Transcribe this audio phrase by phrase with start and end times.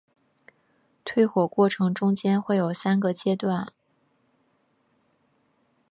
[1.05, 3.71] 退火过程中间会有三个阶段。